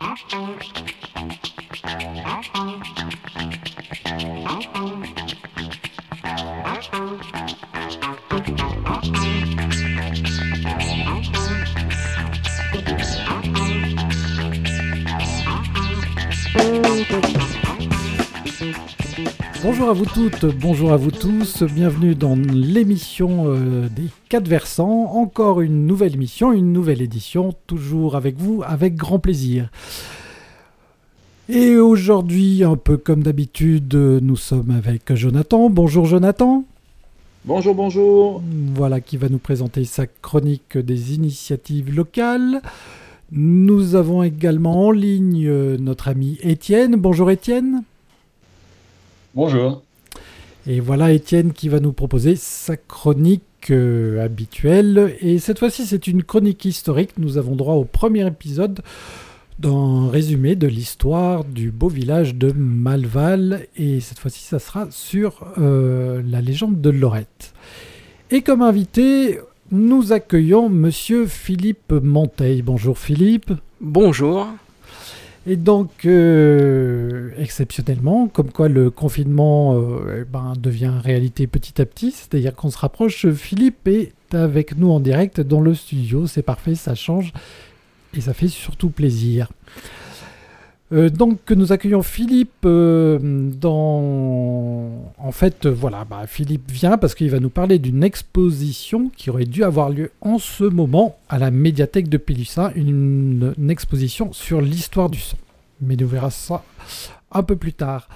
Thank 0.00 0.32
you. 4.76 5.17
Bonjour 19.60 19.90
à 19.90 19.92
vous 19.92 20.04
toutes, 20.04 20.46
bonjour 20.46 20.92
à 20.92 20.96
vous 20.96 21.10
tous, 21.10 21.64
bienvenue 21.64 22.14
dans 22.14 22.36
l'émission 22.36 23.46
euh, 23.48 23.88
des 23.88 24.06
quatre 24.28 24.46
versants. 24.46 25.16
Encore 25.16 25.60
une 25.62 25.84
nouvelle 25.84 26.14
émission, 26.14 26.52
une 26.52 26.72
nouvelle 26.72 27.02
édition, 27.02 27.52
toujours 27.66 28.14
avec 28.14 28.36
vous, 28.36 28.62
avec 28.64 28.94
grand 28.94 29.18
plaisir. 29.18 29.68
Et 31.48 31.76
aujourd'hui, 31.76 32.62
un 32.62 32.76
peu 32.76 32.96
comme 32.96 33.24
d'habitude, 33.24 33.94
nous 33.94 34.36
sommes 34.36 34.70
avec 34.70 35.12
Jonathan. 35.14 35.70
Bonjour 35.70 36.06
Jonathan. 36.06 36.64
Bonjour, 37.44 37.74
bonjour. 37.74 38.42
Voilà 38.74 39.00
qui 39.00 39.16
va 39.16 39.28
nous 39.28 39.38
présenter 39.38 39.84
sa 39.84 40.06
chronique 40.06 40.78
des 40.78 41.14
initiatives 41.14 41.92
locales. 41.92 42.62
Nous 43.32 43.96
avons 43.96 44.22
également 44.22 44.86
en 44.86 44.90
ligne 44.92 45.48
euh, 45.48 45.76
notre 45.78 46.06
ami 46.06 46.38
Étienne. 46.42 46.94
Bonjour 46.94 47.30
Étienne. 47.30 47.82
Bonjour. 49.38 49.84
Et 50.66 50.80
voilà 50.80 51.12
Étienne 51.12 51.52
qui 51.52 51.68
va 51.68 51.78
nous 51.78 51.92
proposer 51.92 52.34
sa 52.34 52.76
chronique 52.76 53.70
euh, 53.70 54.20
habituelle. 54.20 55.14
Et 55.20 55.38
cette 55.38 55.60
fois-ci, 55.60 55.86
c'est 55.86 56.08
une 56.08 56.24
chronique 56.24 56.64
historique. 56.64 57.12
Nous 57.18 57.38
avons 57.38 57.54
droit 57.54 57.74
au 57.74 57.84
premier 57.84 58.26
épisode 58.26 58.80
d'un 59.60 60.10
résumé 60.10 60.56
de 60.56 60.66
l'histoire 60.66 61.44
du 61.44 61.70
beau 61.70 61.86
village 61.86 62.34
de 62.34 62.50
Malval. 62.50 63.68
Et 63.76 64.00
cette 64.00 64.18
fois-ci, 64.18 64.42
ça 64.42 64.58
sera 64.58 64.88
sur 64.90 65.46
euh, 65.58 66.20
la 66.26 66.40
légende 66.40 66.80
de 66.80 66.90
Lorette. 66.90 67.54
Et 68.32 68.42
comme 68.42 68.60
invité, 68.60 69.38
nous 69.70 70.12
accueillons 70.12 70.68
monsieur 70.68 71.26
Philippe 71.26 71.92
Monteil. 71.92 72.62
Bonjour 72.62 72.98
Philippe. 72.98 73.52
Bonjour. 73.80 74.48
Et 75.50 75.56
donc, 75.56 76.04
euh, 76.04 77.30
exceptionnellement, 77.38 78.28
comme 78.28 78.52
quoi 78.52 78.68
le 78.68 78.90
confinement 78.90 79.80
euh, 79.80 80.20
eh 80.20 80.24
ben, 80.30 80.52
devient 80.60 80.92
réalité 81.02 81.46
petit 81.46 81.80
à 81.80 81.86
petit, 81.86 82.10
c'est-à-dire 82.10 82.54
qu'on 82.54 82.68
se 82.68 82.76
rapproche, 82.76 83.30
Philippe 83.30 83.88
est 83.88 84.12
avec 84.34 84.76
nous 84.76 84.90
en 84.90 85.00
direct 85.00 85.40
dans 85.40 85.62
le 85.62 85.74
studio, 85.74 86.26
c'est 86.26 86.42
parfait, 86.42 86.74
ça 86.74 86.94
change 86.94 87.32
et 88.14 88.20
ça 88.20 88.34
fait 88.34 88.48
surtout 88.48 88.90
plaisir. 88.90 89.48
Euh, 90.92 91.10
donc 91.10 91.50
nous 91.50 91.72
accueillons 91.72 92.02
Philippe 92.02 92.62
dans... 92.62 93.98
En 95.18 95.32
fait, 95.32 95.66
voilà, 95.66 96.04
bah, 96.04 96.26
Philippe 96.26 96.70
vient 96.70 96.96
parce 96.96 97.14
qu'il 97.14 97.30
va 97.30 97.40
nous 97.40 97.50
parler 97.50 97.78
d'une 97.78 98.02
exposition 98.02 99.10
qui 99.16 99.30
aurait 99.30 99.44
dû 99.44 99.64
avoir 99.64 99.90
lieu 99.90 100.10
en 100.20 100.38
ce 100.38 100.64
moment 100.64 101.18
à 101.28 101.38
la 101.38 101.50
médiathèque 101.50 102.08
de 102.08 102.16
Pélussin, 102.16 102.72
une, 102.74 103.54
exposition 103.68 104.32
sur 104.32 104.60
l'histoire 104.60 105.10
du 105.10 105.18
son. 105.18 105.36
Mais 105.80 105.96
nous 105.96 106.08
verrons 106.08 106.30
ça 106.30 106.64
un 107.30 107.42
peu 107.42 107.56
plus 107.56 107.72
tard. 107.72 108.08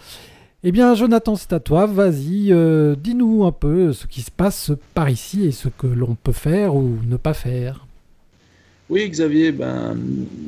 Eh 0.65 0.73
bien, 0.73 0.95
Jonathan, 0.95 1.37
c'est 1.37 1.53
à 1.53 1.61
toi. 1.61 1.87
Vas-y, 1.87 2.53
euh, 2.53 2.95
dis-nous 2.97 3.45
un 3.45 3.53
peu 3.53 3.93
ce 3.93 4.07
qui 4.07 4.23
se 4.23 4.31
passe 4.31 4.73
par 4.95 5.11
ici 5.11 5.45
et 5.45 5.53
ce 5.53 5.69
que 5.69 5.87
l'on 5.87 6.15
peut 6.15 6.33
faire 6.33 6.77
ou 6.77 6.99
ne 7.05 7.17
pas 7.17 7.35
faire. 7.35 7.87
Oui, 8.93 9.09
Xavier, 9.09 9.53
ben 9.53 9.97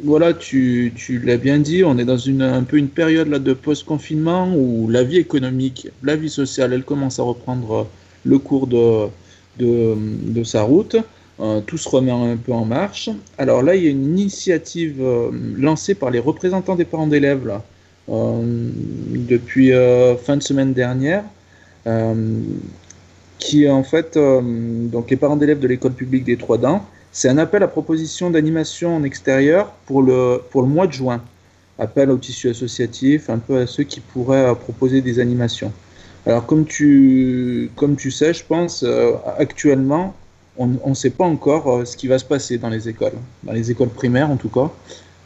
voilà, 0.03 0.35
tu, 0.35 0.93
l'as 1.25 1.39
bien 1.39 1.59
dit, 1.61 1.83
on 1.83 1.97
est 1.97 2.05
dans 2.05 2.19
une, 2.19 2.43
un 2.43 2.63
peu 2.63 2.77
une 2.77 2.91
période 2.91 3.31
de 3.31 3.53
post-confinement 3.55 4.55
où 4.55 4.87
la 4.91 5.03
vie 5.03 5.17
économique, 5.17 5.89
la 6.03 6.15
vie 6.15 6.29
sociale, 6.29 6.75
elle 6.75 6.85
commence 6.85 7.19
à 7.19 7.23
reprendre 7.23 7.87
le 8.23 8.39
cours 8.39 8.67
de, 8.67 10.45
sa 10.45 10.61
route. 10.61 10.97
Euh, 11.41 11.63
tout 11.63 11.79
se 11.79 11.89
remet 11.89 12.11
un 12.11 12.37
peu 12.37 12.53
en 12.53 12.67
marche. 12.67 13.09
Alors 13.39 13.63
là, 13.63 13.77
il 13.77 13.85
y 13.85 13.87
a 13.87 13.91
une 13.91 14.19
initiative 14.19 14.97
euh, 15.01 15.31
lancée 15.57 15.95
par 15.95 16.11
les 16.11 16.19
représentants 16.19 16.77
des 16.77 16.85
parents 16.85 17.07
d'élèves 17.07 17.51
euh, 18.11 18.71
depuis 19.27 19.73
fin 20.23 20.37
de 20.37 20.43
semaine 20.43 20.75
dernière, 20.75 21.25
qui 23.39 23.65
est 23.65 23.71
en 23.71 23.85
fait 23.85 24.19
donc 24.19 25.09
les 25.09 25.17
parents 25.17 25.37
d'élèves 25.37 25.61
de 25.61 25.69
l'école 25.69 25.95
publique 25.95 26.25
des 26.25 26.37
Trois 26.37 26.59
Dents. 26.59 26.85
C'est 27.15 27.31
un 27.31 27.39
appel 27.39 27.63
à 27.63 27.69
proposition 27.69 28.29
d'animation 28.29 28.97
en 28.97 29.03
extérieur 29.05 29.73
pour 29.87 30.03
le, 30.03 30.43
pour 30.51 30.61
le 30.61 30.69
mois 30.69 30.87
de 30.87 30.93
juin. 30.93 31.23
Appel 31.79 32.11
au 32.11 32.19
tissu 32.19 32.51
associatif, 32.51 33.31
un 33.31 33.39
peu 33.39 33.57
à 33.59 33.67
ceux 33.67 33.85
qui 33.85 34.01
pourraient 34.01 34.55
proposer 34.55 35.01
des 35.01 35.19
animations. 35.19 35.73
Alors 36.27 36.45
comme 36.45 36.67
tu, 36.67 37.71
comme 37.77 37.97
tu 37.97 38.11
sais, 38.11 38.35
je 38.35 38.45
pense, 38.45 38.85
actuellement, 39.39 40.15
on 40.57 40.91
ne 40.91 40.95
sait 40.95 41.11
pas 41.11 41.25
encore 41.25 41.69
euh, 41.69 41.85
ce 41.85 41.97
qui 41.97 42.07
va 42.07 42.19
se 42.19 42.25
passer 42.25 42.59
dans 42.59 42.69
les 42.69 42.89
écoles, 42.89 43.19
dans 43.43 43.53
les 43.53 43.71
écoles 43.71 43.89
primaires 43.89 44.31
en 44.31 44.37
tout 44.37 44.49
cas. 44.49 44.71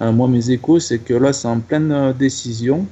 Euh, 0.01 0.13
moi, 0.13 0.29
mes 0.29 0.51
échos, 0.51 0.81
c'est 0.81 0.99
que 0.99 1.15
là, 1.15 1.33
c'est 1.33 1.49
en 1.49 1.61
pleine 1.61 1.93
euh, 1.93 2.13
décision. 2.13 2.87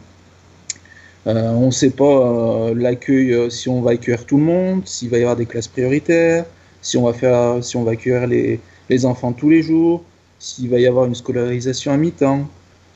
Euh, 1.26 1.50
on 1.52 1.66
ne 1.66 1.70
sait 1.70 1.90
pas 1.90 2.04
euh, 2.04 2.74
l'accueil, 2.74 3.50
si 3.50 3.68
on 3.68 3.80
va 3.80 3.92
accueillir 3.92 4.26
tout 4.26 4.36
le 4.36 4.44
monde, 4.44 4.82
s'il 4.86 5.10
va 5.10 5.18
y 5.18 5.22
avoir 5.22 5.36
des 5.36 5.46
classes 5.46 5.68
prioritaires, 5.68 6.44
si 6.82 6.96
on 6.96 7.04
va, 7.04 7.12
faire, 7.12 7.64
si 7.64 7.76
on 7.76 7.84
va 7.84 7.92
accueillir 7.92 8.26
les, 8.26 8.60
les 8.88 9.04
enfants 9.06 9.32
tous 9.32 9.50
les 9.50 9.62
jours, 9.62 10.02
s'il 10.38 10.68
va 10.68 10.78
y 10.78 10.86
avoir 10.86 11.06
une 11.06 11.14
scolarisation 11.14 11.92
à 11.92 11.96
mi-temps. 11.96 12.46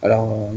Alors, 0.03 0.31
euh, 0.31 0.55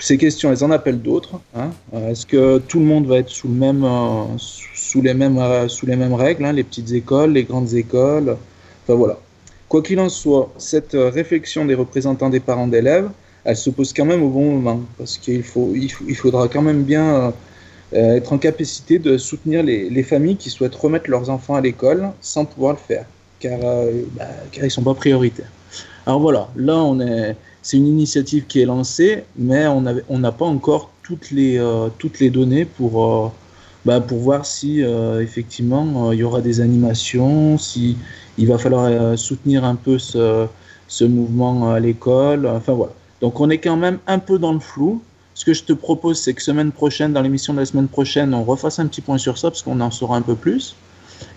ces 0.00 0.16
questions, 0.16 0.50
elles 0.50 0.64
en 0.64 0.70
appellent 0.70 1.02
d'autres. 1.02 1.40
Hein. 1.54 1.70
Est-ce 2.08 2.24
que 2.24 2.58
tout 2.58 2.78
le 2.78 2.86
monde 2.86 3.06
va 3.06 3.18
être 3.18 3.28
sous 3.28 3.48
euh, 3.48 5.02
les 5.02 5.14
mêmes 5.14 6.14
règles, 6.14 6.44
hein, 6.44 6.52
les 6.52 6.64
petites 6.64 6.92
écoles, 6.92 7.32
les 7.32 7.44
grandes 7.44 7.74
écoles? 7.74 8.36
Enfin 8.84 8.94
voilà. 8.94 9.18
Quoi 9.68 9.82
qu'il 9.82 9.98
en 9.98 10.08
soit, 10.08 10.52
cette 10.58 10.94
euh, 10.94 11.10
réflexion 11.10 11.64
des 11.64 11.74
représentants 11.74 12.30
des 12.30 12.40
parents 12.40 12.68
d'élèves, 12.68 13.10
elle 13.44 13.56
se 13.56 13.70
pose 13.70 13.92
quand 13.92 14.04
même 14.04 14.22
au 14.22 14.28
bon 14.28 14.52
moment, 14.52 14.80
parce 14.96 15.18
qu'il 15.18 15.42
faut, 15.42 15.72
il, 15.74 16.16
faudra 16.16 16.46
quand 16.46 16.62
même 16.62 16.84
bien 16.84 17.32
euh, 17.92 18.16
être 18.16 18.32
en 18.32 18.38
capacité 18.38 18.98
de 18.98 19.18
soutenir 19.18 19.62
les, 19.64 20.02
familles 20.04 20.36
qui 20.36 20.50
souhaitent 20.50 20.74
remettre 20.74 21.10
leurs 21.10 21.30
enfants 21.30 21.56
à 21.56 21.60
l'école 21.60 22.10
sans 22.20 22.44
pouvoir 22.44 22.74
le 22.74 22.78
faire, 22.78 23.06
car, 23.40 23.58
euh, 23.62 24.02
bah, 24.16 24.24
car 24.52 24.64
ils 24.64 24.68
ne 24.68 24.70
sont 24.70 24.82
pas 24.82 24.94
prioritaires. 24.94 25.50
Alors 26.06 26.20
voilà, 26.20 26.48
là 26.56 26.84
c'est 27.62 27.76
une 27.76 27.88
initiative 27.88 28.46
qui 28.46 28.60
est 28.60 28.66
lancée, 28.66 29.24
mais 29.36 29.66
on 29.66 30.18
n'a 30.18 30.32
pas 30.32 30.44
encore 30.44 30.90
toutes 31.02 31.30
les, 31.32 31.58
euh, 31.58 31.88
données 32.30 32.64
pour 32.64 33.32
bah, 33.86 34.00
pour 34.00 34.18
voir 34.18 34.44
si 34.44 34.82
euh, 34.82 35.22
effectivement 35.22 36.08
euh, 36.08 36.14
il 36.14 36.18
y 36.18 36.24
aura 36.24 36.40
des 36.40 36.60
animations, 36.60 37.56
si 37.56 37.96
il 38.36 38.48
va 38.48 38.58
falloir 38.58 38.86
euh, 38.86 39.16
soutenir 39.16 39.64
un 39.64 39.76
peu 39.76 39.96
ce, 39.96 40.46
ce 40.88 41.04
mouvement 41.04 41.70
à 41.70 41.78
l'école. 41.78 42.46
Enfin 42.48 42.72
voilà. 42.72 42.92
Donc 43.20 43.38
on 43.38 43.48
est 43.48 43.58
quand 43.58 43.76
même 43.76 44.00
un 44.08 44.18
peu 44.18 44.40
dans 44.40 44.52
le 44.52 44.58
flou. 44.58 45.00
Ce 45.34 45.44
que 45.44 45.54
je 45.54 45.62
te 45.62 45.72
propose, 45.72 46.18
c'est 46.18 46.34
que 46.34 46.42
semaine 46.42 46.72
prochaine, 46.72 47.12
dans 47.12 47.22
l'émission 47.22 47.54
de 47.54 47.60
la 47.60 47.66
semaine 47.66 47.86
prochaine, 47.86 48.34
on 48.34 48.42
refasse 48.42 48.80
un 48.80 48.86
petit 48.88 49.02
point 49.02 49.18
sur 49.18 49.38
ça 49.38 49.50
parce 49.50 49.62
qu'on 49.62 49.80
en 49.80 49.92
saura 49.92 50.16
un 50.16 50.22
peu 50.22 50.34
plus. 50.34 50.74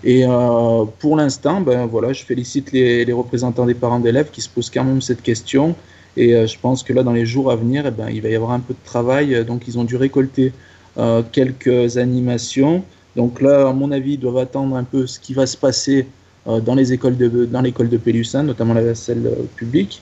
Et 0.02 0.24
euh, 0.24 0.84
pour 0.98 1.16
l'instant, 1.16 1.60
ben 1.60 1.86
voilà, 1.86 2.12
je 2.12 2.24
félicite 2.24 2.72
les, 2.72 3.12
représentants 3.12 3.66
des 3.66 3.74
parents 3.74 4.00
d'élèves 4.00 4.30
qui 4.30 4.40
se 4.40 4.48
posent 4.48 4.70
quand 4.70 4.84
même 4.84 5.02
cette 5.02 5.22
question. 5.22 5.74
Et 6.16 6.34
euh, 6.34 6.46
je 6.46 6.58
pense 6.58 6.82
que 6.82 6.92
là, 6.92 7.02
dans 7.02 7.12
les 7.12 7.26
jours 7.26 7.50
à 7.50 7.56
venir, 7.56 7.84
eh 7.86 7.90
ben, 7.90 8.08
il 8.08 8.22
va 8.22 8.28
y 8.28 8.34
avoir 8.34 8.52
un 8.52 8.60
peu 8.60 8.74
de 8.74 8.84
travail. 8.84 9.44
Donc, 9.44 9.68
ils 9.68 9.78
ont 9.78 9.84
dû 9.84 9.96
récolter 9.96 10.52
euh, 10.98 11.22
quelques 11.30 11.98
animations. 11.98 12.82
Donc 13.16 13.40
là, 13.40 13.68
à 13.68 13.72
mon 13.72 13.92
avis, 13.92 14.14
ils 14.14 14.20
doivent 14.20 14.38
attendre 14.38 14.76
un 14.76 14.84
peu 14.84 15.06
ce 15.06 15.18
qui 15.20 15.34
va 15.34 15.46
se 15.46 15.56
passer 15.56 16.06
dans 16.46 16.74
les 16.74 16.92
écoles 16.94 17.18
de 17.18 17.44
dans 17.44 17.60
l'école 17.60 17.90
de 17.90 17.98
Pélussin, 17.98 18.44
notamment 18.44 18.72
la 18.72 18.94
celle 18.94 19.30
publique. 19.56 20.00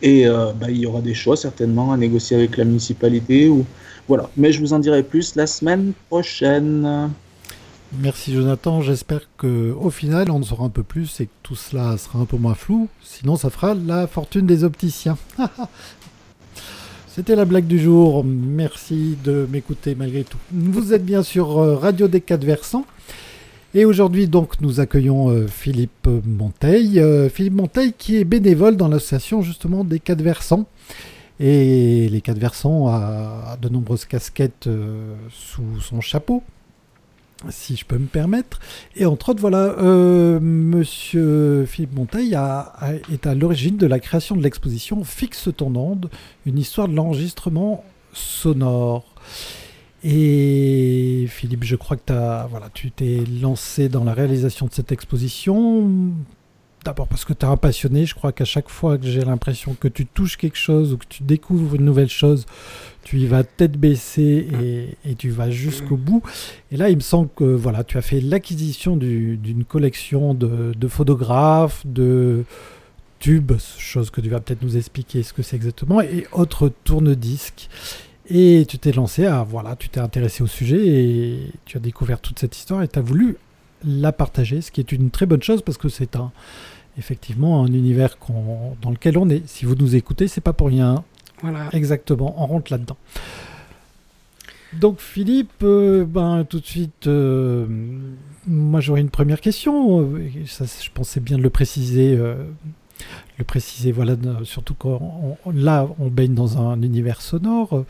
Et 0.00 0.24
bah, 0.26 0.70
il 0.70 0.78
y 0.78 0.86
aura 0.86 1.00
des 1.00 1.14
choix 1.14 1.36
certainement 1.36 1.92
à 1.92 1.96
négocier 1.96 2.36
avec 2.36 2.56
la 2.56 2.64
municipalité 2.64 3.48
ou 3.48 3.66
voilà. 4.08 4.30
Mais 4.36 4.52
je 4.52 4.60
vous 4.60 4.72
en 4.72 4.78
dirai 4.78 5.02
plus 5.02 5.34
la 5.34 5.46
semaine 5.46 5.92
prochaine. 6.08 7.10
Merci 8.00 8.32
Jonathan, 8.32 8.80
j'espère 8.80 9.20
que 9.36 9.70
au 9.72 9.90
final 9.90 10.30
on 10.30 10.36
en 10.36 10.42
saura 10.42 10.64
un 10.64 10.70
peu 10.70 10.82
plus 10.82 11.20
et 11.20 11.26
que 11.26 11.32
tout 11.42 11.54
cela 11.54 11.98
sera 11.98 12.18
un 12.20 12.24
peu 12.24 12.38
moins 12.38 12.54
flou, 12.54 12.88
sinon 13.02 13.36
ça 13.36 13.50
fera 13.50 13.74
la 13.74 14.06
fortune 14.06 14.46
des 14.46 14.64
opticiens. 14.64 15.18
C'était 17.14 17.36
la 17.36 17.44
blague 17.44 17.66
du 17.66 17.78
jour. 17.78 18.24
Merci 18.24 19.18
de 19.22 19.46
m'écouter 19.52 19.94
malgré 19.94 20.24
tout. 20.24 20.38
Vous 20.50 20.94
êtes 20.94 21.04
bien 21.04 21.22
sur 21.22 21.58
euh, 21.58 21.76
Radio 21.76 22.08
des 22.08 22.22
4 22.22 22.42
Versants. 22.42 22.86
Et 23.74 23.84
aujourd'hui, 23.84 24.28
donc, 24.28 24.62
nous 24.62 24.80
accueillons 24.80 25.28
euh, 25.28 25.46
Philippe 25.46 26.08
Monteil. 26.24 26.98
Euh, 26.98 27.28
Philippe 27.28 27.52
Monteil 27.52 27.92
qui 27.92 28.16
est 28.16 28.24
bénévole 28.24 28.78
dans 28.78 28.88
l'association 28.88 29.42
justement 29.42 29.84
des 29.84 30.00
4 30.00 30.22
Versants. 30.22 30.64
Et 31.38 32.08
les 32.08 32.22
4 32.22 32.38
Versants 32.38 32.88
a, 32.88 33.58
de 33.60 33.68
nombreuses 33.68 34.06
casquettes 34.06 34.70
sous 35.28 35.80
son 35.82 36.00
chapeau. 36.00 36.42
Si 37.50 37.76
je 37.76 37.84
peux 37.84 37.98
me 37.98 38.06
permettre. 38.06 38.60
Et 38.96 39.06
entre 39.06 39.30
autres, 39.30 39.40
voilà, 39.40 39.74
euh, 39.78 40.40
Monsieur 40.40 41.64
Philippe 41.66 41.94
Monteil 41.94 42.36
est 43.12 43.26
à 43.26 43.34
l'origine 43.34 43.76
de 43.76 43.86
la 43.86 43.98
création 44.00 44.36
de 44.36 44.42
l'exposition 44.42 45.04
Fixe 45.04 45.48
ton 45.56 45.74
onde, 45.74 46.10
une 46.46 46.58
histoire 46.58 46.88
de 46.88 46.94
l'enregistrement 46.94 47.84
sonore. 48.12 49.04
Et 50.04 51.26
Philippe, 51.28 51.64
je 51.64 51.76
crois 51.76 51.96
que 51.96 52.12
as, 52.12 52.46
voilà, 52.50 52.68
tu 52.74 52.90
t'es 52.90 53.22
lancé 53.40 53.88
dans 53.88 54.02
la 54.02 54.14
réalisation 54.14 54.66
de 54.66 54.72
cette 54.72 54.90
exposition. 54.90 56.12
D'abord 56.84 57.06
parce 57.06 57.24
que 57.24 57.32
tu 57.32 57.46
es 57.46 57.48
un 57.48 57.56
passionné, 57.56 58.06
je 58.06 58.14
crois 58.14 58.32
qu'à 58.32 58.44
chaque 58.44 58.68
fois 58.68 58.98
que 58.98 59.06
j'ai 59.06 59.24
l'impression 59.24 59.76
que 59.78 59.86
tu 59.86 60.04
touches 60.04 60.36
quelque 60.36 60.58
chose 60.58 60.92
ou 60.92 60.96
que 60.96 61.06
tu 61.08 61.22
découvres 61.22 61.76
une 61.76 61.84
nouvelle 61.84 62.08
chose, 62.08 62.44
tu 63.04 63.18
y 63.18 63.26
vas 63.26 63.44
tête 63.44 63.78
baissée 63.78 64.96
et, 65.04 65.14
tu 65.14 65.30
vas 65.30 65.48
jusqu'au 65.48 65.96
bout. 65.96 66.22
Et 66.72 66.76
là, 66.76 66.90
il 66.90 66.96
me 66.96 67.00
semble 67.00 67.28
que 67.36 67.44
voilà, 67.44 67.84
tu 67.84 67.98
as 67.98 68.02
fait 68.02 68.20
l'acquisition 68.20 68.96
d'une 68.96 69.64
collection 69.64 70.34
de, 70.34 70.72
de, 70.76 70.88
photographes, 70.88 71.86
de 71.86 72.44
tubes, 73.20 73.52
chose 73.78 74.10
que 74.10 74.20
tu 74.20 74.28
vas 74.28 74.40
peut-être 74.40 74.62
nous 74.62 74.76
expliquer 74.76 75.22
ce 75.22 75.32
que 75.32 75.42
c'est 75.42 75.54
exactement, 75.54 76.00
et 76.00 76.26
autres 76.32 76.72
tourne-disques. 76.82 77.68
Et 78.28 78.66
tu 78.68 78.78
t'es 78.78 78.90
lancé 78.90 79.26
à, 79.26 79.44
voilà, 79.44 79.76
tu 79.76 79.88
t'es 79.88 80.00
intéressé 80.00 80.42
au 80.42 80.48
sujet 80.48 80.84
et 80.84 81.52
tu 81.64 81.76
as 81.76 81.80
découvert 81.80 82.20
toute 82.20 82.40
cette 82.40 82.56
histoire 82.56 82.82
et 82.82 82.88
tu 82.88 82.98
as 82.98 83.02
voulu 83.02 83.36
la 83.84 84.12
partager, 84.12 84.60
ce 84.60 84.70
qui 84.70 84.80
est 84.80 84.92
une 84.92 85.10
très 85.10 85.26
bonne 85.26 85.42
chose 85.42 85.62
parce 85.62 85.78
que 85.78 85.88
c'est 85.88 86.16
un, 86.16 86.32
effectivement 86.98 87.64
un 87.64 87.72
univers 87.72 88.16
dans 88.80 88.90
lequel 88.90 89.18
on 89.18 89.28
est. 89.28 89.46
Si 89.46 89.64
vous 89.64 89.74
nous 89.74 89.96
écoutez, 89.96 90.28
c'est 90.28 90.40
pas 90.40 90.52
pour 90.52 90.68
rien. 90.68 91.04
Voilà. 91.42 91.68
Exactement, 91.72 92.34
on 92.38 92.46
rentre 92.46 92.72
là-dedans. 92.72 92.96
Donc 94.74 95.00
Philippe, 95.00 95.62
euh, 95.62 96.04
ben, 96.06 96.44
tout 96.48 96.60
de 96.60 96.64
suite, 96.64 97.06
euh, 97.06 97.66
moi 98.46 98.80
j'aurais 98.80 99.02
une 99.02 99.10
première 99.10 99.40
question. 99.40 100.08
Ça, 100.46 100.64
je 100.64 100.90
pensais 100.90 101.20
bien 101.20 101.36
de 101.36 101.42
le 101.42 101.50
préciser. 101.50 102.16
Euh, 102.16 102.34
le 103.38 103.44
préciser, 103.44 103.90
voilà, 103.90 104.14
surtout 104.44 104.74
quand 104.74 105.36
là 105.52 105.88
on 105.98 106.06
baigne 106.06 106.34
dans 106.34 106.60
un 106.60 106.80
univers 106.82 107.20
sonore. 107.20 107.84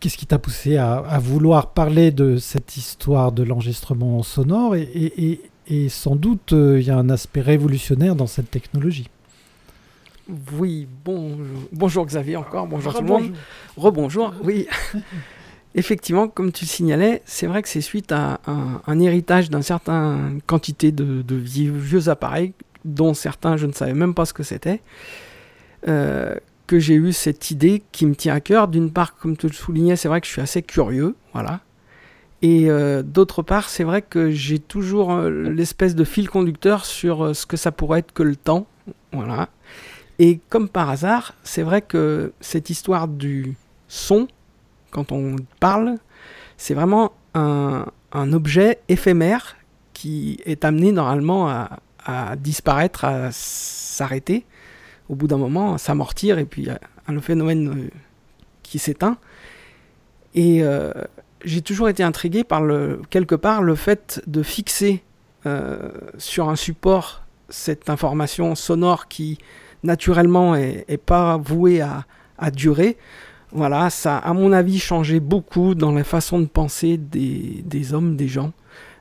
Qu'est-ce 0.00 0.16
qui 0.16 0.26
t'a 0.26 0.38
poussé 0.38 0.76
à, 0.76 1.18
vouloir 1.20 1.72
parler 1.72 2.10
de 2.10 2.38
cette 2.38 2.76
histoire 2.76 3.30
de 3.32 3.42
l'enregistrement 3.42 4.22
sonore 4.22 4.74
et, 4.74 4.82
et, 4.82 5.40
sans 5.88 6.16
doute 6.16 6.52
il 6.52 6.82
y 6.82 6.90
a 6.90 6.96
un 6.96 7.10
aspect 7.10 7.40
révolutionnaire 7.40 8.14
dans 8.14 8.26
cette 8.26 8.50
technologie. 8.50 9.08
Oui, 10.58 10.86
bon, 11.04 11.38
bonjour 11.72 12.04
Xavier 12.04 12.36
encore, 12.36 12.66
bonjour 12.66 12.92
tout 12.92 13.00
le 13.00 13.08
monde. 13.08 13.32
Rebonjour, 13.76 14.34
oui. 14.44 14.66
Effectivement, 15.74 16.28
comme 16.28 16.52
tu 16.52 16.64
le 16.64 16.68
signalais, 16.68 17.22
c'est 17.24 17.46
vrai 17.46 17.62
que 17.62 17.68
c'est 17.68 17.80
suite 17.80 18.12
à 18.12 18.40
un, 18.46 19.00
héritage 19.00 19.48
d'un 19.48 19.62
certain 19.62 20.38
quantité 20.46 20.92
de, 20.92 21.34
vieux, 21.34 22.08
appareils, 22.08 22.52
dont 22.84 23.14
certains 23.14 23.56
je 23.56 23.66
ne 23.66 23.72
savais 23.72 23.94
même 23.94 24.14
pas 24.14 24.24
ce 24.24 24.32
que 24.32 24.42
c'était, 24.42 24.80
euh, 25.86 26.34
que 26.66 26.78
j'ai 26.78 26.94
eu 26.94 27.12
cette 27.12 27.50
idée 27.50 27.82
qui 27.92 28.06
me 28.06 28.14
tient 28.14 28.34
à 28.34 28.40
cœur. 28.40 28.68
D'une 28.68 28.90
part, 28.90 29.14
comme 29.16 29.36
tu 29.36 29.46
le 29.46 29.52
soulignais, 29.52 29.96
c'est 29.96 30.08
vrai 30.08 30.20
que 30.20 30.26
je 30.26 30.32
suis 30.32 30.42
assez 30.42 30.62
curieux, 30.62 31.14
voilà. 31.32 31.60
Et 32.42 32.70
euh, 32.70 33.02
d'autre 33.02 33.42
part, 33.42 33.68
c'est 33.68 33.84
vrai 33.84 34.02
que 34.02 34.30
j'ai 34.30 34.58
toujours 34.58 35.12
euh, 35.12 35.30
l'espèce 35.30 35.94
de 35.94 36.04
fil 36.04 36.30
conducteur 36.30 36.84
sur 36.84 37.34
ce 37.34 37.46
que 37.46 37.56
ça 37.56 37.72
pourrait 37.72 38.00
être 38.00 38.12
que 38.12 38.22
le 38.22 38.36
temps, 38.36 38.66
voilà. 39.12 39.48
Et 40.18 40.40
comme 40.48 40.68
par 40.68 40.90
hasard, 40.90 41.34
c'est 41.44 41.62
vrai 41.62 41.82
que 41.82 42.32
cette 42.40 42.70
histoire 42.70 43.08
du 43.08 43.54
son, 43.88 44.28
quand 44.90 45.12
on 45.12 45.36
parle, 45.60 45.96
c'est 46.56 46.74
vraiment 46.74 47.12
un, 47.34 47.84
objet 48.32 48.80
éphémère 48.88 49.56
qui 49.92 50.40
est 50.44 50.64
amené 50.64 50.92
normalement 50.92 51.48
à, 51.48 52.36
disparaître, 52.36 53.04
à 53.04 53.28
s'arrêter, 53.32 54.44
au 55.08 55.14
bout 55.14 55.28
d'un 55.28 55.36
moment, 55.36 55.74
à 55.74 55.78
s'amortir, 55.78 56.38
et 56.38 56.44
puis 56.44 56.68
un 57.06 57.20
phénomène 57.20 57.68
euh, 57.68 57.90
qui 58.62 58.78
s'éteint. 58.78 59.18
Et 60.34 60.62
euh, 60.62 60.92
j'ai 61.44 61.62
toujours 61.62 61.88
été 61.88 62.02
intrigué 62.02 62.44
par 62.44 62.62
le, 62.62 63.00
quelque 63.10 63.34
part 63.34 63.62
le 63.62 63.74
fait 63.74 64.22
de 64.26 64.42
fixer 64.42 65.02
euh, 65.46 65.90
sur 66.18 66.48
un 66.48 66.56
support 66.56 67.22
cette 67.48 67.88
information 67.90 68.54
sonore 68.54 69.08
qui 69.08 69.38
naturellement 69.82 70.54
est, 70.54 71.00
pas 71.04 71.36
voué 71.36 71.80
à, 71.80 72.04
durer. 72.50 72.96
Voilà, 73.52 73.88
ça 73.90 74.18
à 74.18 74.32
mon 74.34 74.52
avis 74.52 74.78
changé 74.78 75.20
beaucoup 75.20 75.74
dans 75.74 75.92
la 75.92 76.04
façon 76.04 76.40
de 76.40 76.46
penser 76.46 76.98
des, 76.98 77.94
hommes, 77.94 78.16
des 78.16 78.28
gens, 78.28 78.52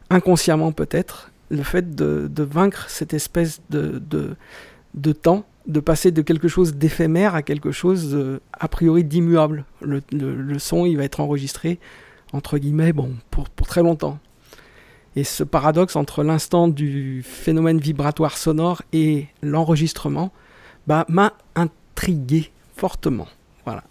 inconsciemment 0.09 0.71
peut-être, 0.71 1.31
le 1.49 1.63
fait 1.63 1.93
de, 1.95 2.29
vaincre 2.43 2.85
cette 2.89 3.13
espèce 3.13 3.61
de, 3.69 4.01
de, 4.93 5.11
temps, 5.11 5.45
de 5.65 5.79
passer 5.79 6.11
de 6.11 6.21
quelque 6.21 6.47
chose 6.47 6.75
d'éphémère 6.75 7.35
à 7.35 7.41
quelque 7.41 7.71
chose 7.71 8.17
a 8.53 8.67
priori 8.67 9.03
d'immuable. 9.03 9.65
Le, 9.81 10.59
son, 10.59 10.85
il 10.85 10.95
va 10.97 11.03
être 11.03 11.19
enregistré, 11.19 11.79
entre 12.37 12.57
guillemets, 12.57 12.93
bon, 12.93 13.15
pour, 13.31 13.49
pour 13.49 13.67
très 13.67 13.81
longtemps. 13.81 14.19
Et 15.15 15.23
ce 15.23 15.43
paradoxe 15.43 15.95
entre 15.95 16.23
l'instant 16.23 16.67
du 16.67 17.23
phénomène 17.25 17.79
vibratoire 17.79 18.37
sonore 18.37 18.83
et 18.93 19.25
l'enregistrement, 19.41 20.31
bah, 20.85 21.05
m'a 21.09 21.33
intrigué 21.55 22.51
fortement. 22.75 23.27
Voilà. 23.65 23.83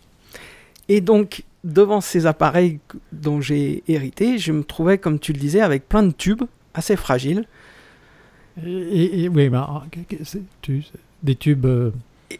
Et 0.88 1.00
donc, 1.00 1.42
devant 1.64 2.00
ces 2.00 2.26
appareils 2.26 2.78
dont 3.10 3.40
j'ai 3.40 3.82
hérité, 3.88 4.38
je 4.38 4.52
me 4.52 4.62
trouvais, 4.62 4.98
comme 4.98 5.18
tu 5.18 5.32
le 5.32 5.40
disais, 5.40 5.60
avec 5.60 5.88
plein 5.88 6.04
de 6.04 6.12
tubes 6.12 6.44
assez 6.74 6.94
fragiles. 6.94 7.44
Et, 8.64 9.28
oui, 9.28 9.48
bah, 9.48 9.84
des 11.24 11.34
tubes. 11.34 11.66
Euh, 11.66 11.90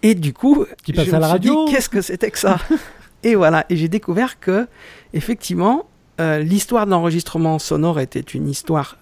et, 0.02 0.14
du 0.14 0.32
coup, 0.32 0.64
qui 0.84 0.92
passent 0.92 1.12
à 1.12 1.18
la 1.18 1.28
radio. 1.28 1.66
Qu'est-ce 1.68 1.88
que 1.88 2.00
c'était 2.00 2.30
que 2.30 2.38
ça? 2.38 2.58
Et 3.22 3.34
voilà. 3.34 3.66
Et 3.68 3.76
j'ai 3.76 3.88
découvert 3.88 4.38
que, 4.38 4.68
effectivement, 5.12 5.88
euh, 6.20 6.38
l'histoire 6.38 6.86
de 6.86 6.90
l'enregistrement 6.90 7.58
sonore 7.58 8.00
était 8.00 8.20
une 8.20 8.48
histoire 8.48 8.96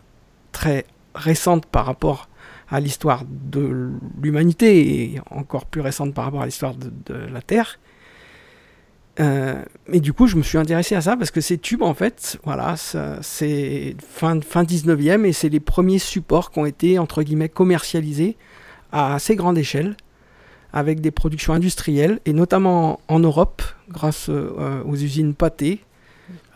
très 0.53 0.85
récente 1.15 1.67
par 1.67 1.87
rapport 1.87 2.29
à 2.69 2.81
l'histoire 2.81 3.23
de 3.29 3.91
l'humanité 4.21 5.03
et 5.03 5.21
encore 5.31 5.67
plus 5.67 5.81
récente 5.81 6.15
par 6.15 6.25
rapport 6.25 6.43
à 6.43 6.47
l'histoire 6.47 6.75
de, 6.75 7.15
la 7.15 7.41
Terre. 7.41 7.79
Euh, 9.21 9.63
et 9.93 10.01
du 10.01 10.13
coup, 10.13 10.27
je 10.27 10.37
me 10.37 10.43
suis 10.43 10.59
intéressé 10.59 10.97
à 10.97 11.01
ça 11.01 11.17
parce 11.17 11.31
que 11.31 11.41
ces 11.41 11.59
tubes, 11.59 11.83
en 11.83 11.95
fait, 11.95 12.39
voilà, 12.43 12.75
c'est 13.23 13.95
fin, 14.09 14.41
fin 14.41 14.65
19e 14.65 15.25
et 15.25 15.33
c'est 15.33 15.51
les 15.51 15.61
premiers 15.61 16.01
supports 16.01 16.51
qui 16.51 16.59
ont 16.59 16.67
été, 16.67 16.99
entre 16.99 17.23
guillemets, 17.23 17.49
commercialisés 17.49 18.37
à 18.91 19.15
assez 19.15 19.37
grande 19.37 19.59
échelle 19.59 19.97
avec 20.73 21.01
des 21.01 21.13
productions 21.13 21.53
industrielles 21.53 22.19
et 22.27 22.33
notamment 22.33 22.99
en 23.07 23.21
Europe 23.21 23.63
grâce 23.89 24.27
euh, 24.29 24.83
aux 24.85 24.97
usines 24.97 25.35
Pathé 25.35 25.81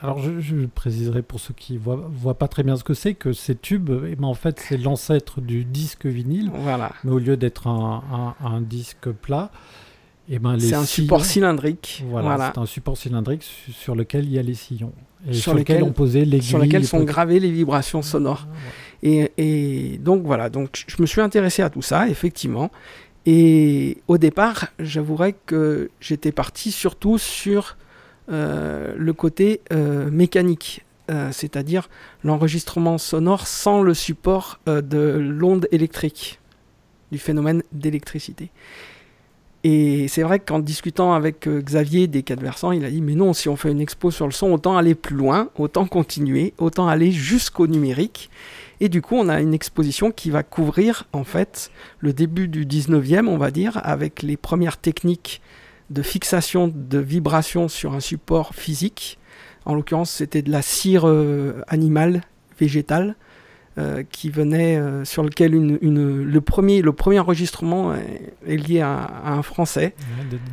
alors 0.01 0.21
je, 0.21 0.67
préciserai 0.67 1.23
pour 1.23 1.41
ceux 1.41 1.55
qui 1.55 1.75
ne 1.75 1.79
voient, 1.79 2.39
pas 2.39 2.49
très 2.49 2.63
bien 2.63 2.77
ce 2.77 2.85
que 2.85 2.95
c'est 2.95 3.15
que 3.15 3.33
ces 3.33 3.55
tubes, 3.55 3.91
eh 4.09 4.17
ben, 4.17 4.25
en 4.25 4.35
fait 4.35 4.61
c'est 4.61 4.77
l'ancêtre 4.77 5.41
du 5.41 5.65
disque 5.65 6.07
vinyle, 6.07 6.51
voilà. 6.55 6.93
mais 7.05 7.13
au 7.13 7.19
lieu 7.19 7.37
d'être 7.37 7.67
un, 7.67 8.61
disque 8.61 9.11
plat, 9.11 9.51
eh 10.29 10.39
ben, 10.39 10.59
c'est 10.59 10.75
un 10.75 10.85
support 10.85 11.25
cylindrique. 11.25 12.05
Voilà, 12.09 12.53
c'est 12.53 12.61
un 12.61 12.67
support 12.67 12.97
cylindrique 12.97 13.43
sur 13.43 13.95
lequel 13.95 14.25
il 14.27 14.33
y 14.33 14.39
a 14.39 14.43
les 14.43 14.55
sillons. 14.55 14.93
Et 15.29 15.35
sur, 15.35 15.53
lesquels 15.53 15.83
on 15.83 15.91
posait 15.91 16.25
les 16.25 16.41
Sur 16.41 16.61
sont 16.85 17.03
gravées 17.03 17.41
les 17.41 17.51
vibrations 17.51 18.03
sonores. 18.03 18.47
et, 19.03 19.33
et, 19.37 19.99
donc 19.99 20.23
voilà, 20.23 20.49
donc 20.49 20.85
je 20.87 20.97
me 21.01 21.07
suis 21.07 21.21
intéressé 21.21 21.63
à 21.63 21.71
tout 21.71 21.83
ça, 21.83 22.09
effectivement. 22.09 22.71
Et 23.27 23.99
au 24.07 24.17
départ, 24.17 24.69
j'avouerais 24.79 25.35
que 25.45 25.91
j'étais 26.01 26.33
parti 26.33 26.71
surtout 26.71 27.19
sur 27.19 27.77
le 28.29 29.13
côté 29.13 29.61
euh, 29.73 30.11
mécanique, 30.11 30.85
euh, 31.11 31.31
c'est-à-dire 31.33 31.89
l'enregistrement 32.25 32.99
sonore 32.99 33.47
sans 33.47 33.83
le 33.83 33.95
support 33.95 34.61
de 34.67 35.19
l'onde 35.19 35.67
électrique, 35.73 36.39
du 37.11 37.19
phénomène 37.19 37.63
d'électricité. 37.73 38.51
Et 39.65 40.07
c'est 40.07 40.23
vrai 40.23 40.39
qu'en 40.39 40.61
discutant 40.61 41.15
avec 41.15 41.49
Xavier 41.49 42.07
des 42.07 42.23
quatre 42.23 42.41
versants, 42.41 42.71
il 42.71 42.85
a 42.85 42.91
dit 42.91 43.03
Mais 43.03 43.17
non, 43.17 43.33
si 43.33 43.49
on 43.49 43.57
fait 43.57 43.73
une 43.73 43.81
expo 43.81 44.11
sur 44.11 44.27
le 44.27 44.33
son, 44.33 44.53
autant 44.53 44.77
aller 44.77 44.95
plus 44.95 45.17
loin, 45.17 45.49
autant 45.59 45.87
continuer, 45.87 46.55
autant 46.59 46.87
aller 46.87 47.11
jusqu'au 47.11 47.67
numérique. 47.67 48.31
Et 48.81 48.89
du 48.89 49.03
coup, 49.03 49.17
on 49.17 49.29
a 49.29 49.41
une 49.41 49.55
exposition 49.55 50.13
qui 50.13 50.31
va 50.31 50.45
couvrir 50.45 51.09
en 51.13 51.25
fait 51.25 51.73
le 51.99 52.13
début 52.13 52.47
du 52.47 52.65
19e, 52.65 53.27
on 53.27 53.37
va 53.37 53.51
dire, 53.51 53.81
avec 53.83 54.23
les 54.23 54.37
premières 54.37 54.77
techniques 54.77 55.41
de 55.90 56.02
fixation 56.02 56.73
de 56.75 56.99
vibration 56.99 57.68
sur 57.68 57.95
un 57.95 58.00
support 58.00 58.54
physique. 58.54 59.18
En 59.64 59.75
l'occurrence, 59.75 60.11
c'était 60.11 60.42
de 60.42 60.50
la 60.50 60.62
cire 60.62 61.07
euh, 61.07 61.62
animale, 61.68 62.23
végétale, 62.59 63.16
euh, 63.78 64.02
qui 64.11 64.30
venait, 64.30 64.76
euh, 64.76 65.04
sur 65.04 65.23
lequel 65.23 65.54
une, 65.54 66.23
le, 66.23 66.40
premier, 66.40 66.83
le 66.83 66.92
premier 66.92 67.18
enregistrement 67.18 67.95
est, 67.95 68.57
lié 68.57 68.80
à, 68.80 69.23
un 69.25 69.42
Français. 69.42 69.95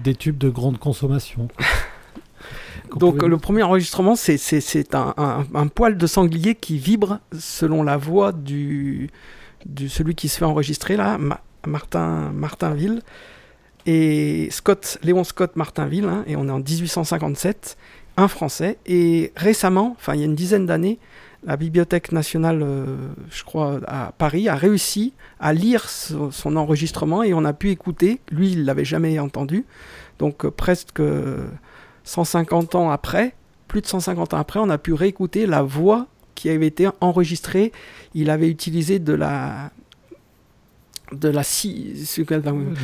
des, 0.03 0.15
tubes 0.15 0.37
de 0.37 0.49
grande 0.49 0.77
consommation. 0.77 1.47
Donc 2.95 3.23
le 3.23 3.37
premier 3.37 3.63
enregistrement, 3.63 4.15
c'est 4.15 4.95
un, 4.95 5.13
un, 5.53 5.67
poil 5.67 5.97
de 5.97 6.07
sanglier 6.07 6.55
qui 6.55 6.77
vibre 6.77 7.19
selon 7.37 7.83
la 7.83 7.97
voix 7.97 8.31
du, 8.31 9.09
du 9.65 9.89
celui 9.89 10.15
qui 10.15 10.29
se 10.29 10.37
fait 10.37 10.45
enregistrer 10.45 10.95
là, 10.95 11.17
Martin 11.65 12.31
Martinville 12.31 13.01
et 13.85 14.49
Léon 15.03 15.23
Scott 15.23 15.55
Martinville, 15.55 16.05
hein, 16.05 16.23
et 16.27 16.35
on 16.35 16.47
est 16.47 16.51
en 16.51 16.59
1857, 16.59 17.77
un 18.17 18.27
Français. 18.27 18.77
Et 18.85 19.31
récemment, 19.35 19.95
enfin 19.97 20.15
il 20.15 20.19
y 20.19 20.23
a 20.23 20.25
une 20.25 20.35
dizaine 20.35 20.65
d'années, 20.65 20.99
la 21.45 21.57
Bibliothèque 21.57 22.11
nationale, 22.11 22.61
euh, 22.63 22.85
je 23.29 23.43
crois, 23.43 23.79
à 23.87 24.11
Paris, 24.17 24.49
a 24.49 24.55
réussi 24.55 25.13
à 25.39 25.53
lire 25.53 25.87
son, 25.89 26.55
enregistrement 26.55 27.21
et 27.21 27.33
on 27.33 27.45
a 27.45 27.53
pu 27.53 27.69
écouter. 27.69 28.19
Lui, 28.31 28.51
il 28.53 28.65
l'avait 28.65 28.85
jamais 28.85 29.19
entendu. 29.19 29.65
Donc 30.17 30.45
euh, 30.45 30.51
presque 30.51 31.01
150 32.03 32.75
ans 32.75 32.89
après, 32.89 33.35
plus 33.67 33.81
de 33.81 33.87
150 33.87 34.33
ans 34.33 34.37
après, 34.37 34.59
on 34.59 34.69
a 34.69 34.79
pu 34.79 34.93
réécouter 34.93 35.45
la 35.45 35.61
voix 35.61 36.07
qui 36.33 36.49
avait 36.49 36.67
été 36.67 36.89
enregistrée. 36.99 37.71
Il 38.15 38.29
avait 38.29 38.49
utilisé 38.49 38.97
de 38.97 39.13
la 39.13 39.71
de 41.15 41.29
la 41.29 41.43
scie, 41.43 41.93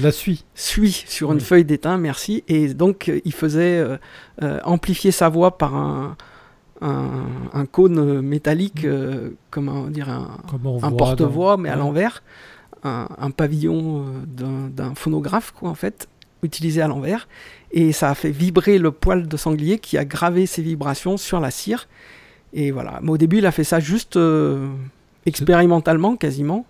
la 0.02 0.12
suie, 0.12 0.46
suie 0.56 1.04
sur 1.08 1.32
une 1.32 1.40
feuille 1.40 1.66
d'étain, 1.66 1.98
merci. 1.98 2.44
Et 2.48 2.74
donc 2.74 3.10
euh, 3.10 3.20
il 3.26 3.34
faisait 3.34 3.86
amplifier 4.64 5.12
sa 5.12 5.30
voix 5.30 5.58
par 5.58 5.76
un, 5.76 6.16
un, 6.82 7.66
cône 7.66 8.22
métallique, 8.22 8.86
euh, 8.86 9.32
comment 9.50 9.88
dire, 9.88 10.10
un, 10.10 10.92
porte-voix, 10.92 11.58
mais 11.58 11.70
à 11.70 11.76
l'envers, 11.76 12.24
un, 12.84 13.32
pavillon 13.32 14.06
euh, 14.40 14.70
d'un 14.70 14.96
phonographe, 14.96 15.52
quoi, 15.52 15.70
en 15.70 15.76
fait, 15.76 16.08
utilisé 16.44 16.82
à 16.82 16.88
l'envers. 16.88 17.28
Et 17.72 17.92
ça 17.92 18.10
a 18.10 18.16
fait 18.16 18.32
vibrer 18.32 18.80
le 18.80 18.92
poil 18.92 19.28
de 19.28 19.38
sanglier 19.38 19.78
qui 19.78 19.98
a 19.98 20.06
gravé 20.06 20.46
ses 20.46 20.62
vibrations 20.62 21.18
sur 21.18 21.40
la 21.40 21.52
cire. 21.52 21.88
Et 22.54 22.72
voilà. 22.72 23.00
Mais 23.04 23.12
au 23.12 23.18
début, 23.18 23.38
il 23.38 23.46
a 23.46 23.52
fait 23.52 23.64
ça 23.64 23.80
juste 23.80 24.18
euh, 24.18 24.68
expérimentalement, 25.26 26.16
quasiment, 26.16 26.66